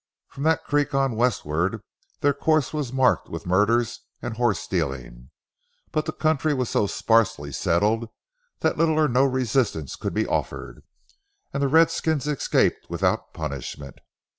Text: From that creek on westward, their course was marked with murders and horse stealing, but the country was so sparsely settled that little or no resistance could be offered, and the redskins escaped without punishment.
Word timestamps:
From 0.29 0.41
that 0.45 0.63
creek 0.63 0.95
on 0.95 1.15
westward, 1.15 1.83
their 2.21 2.33
course 2.33 2.73
was 2.73 2.91
marked 2.91 3.29
with 3.29 3.45
murders 3.45 3.99
and 4.19 4.35
horse 4.35 4.57
stealing, 4.57 5.29
but 5.91 6.07
the 6.07 6.11
country 6.11 6.55
was 6.55 6.71
so 6.71 6.87
sparsely 6.87 7.51
settled 7.51 8.09
that 8.61 8.79
little 8.79 8.97
or 8.97 9.07
no 9.07 9.23
resistance 9.25 9.95
could 9.95 10.15
be 10.15 10.25
offered, 10.25 10.81
and 11.53 11.61
the 11.61 11.67
redskins 11.67 12.25
escaped 12.25 12.89
without 12.89 13.31
punishment. 13.31 13.99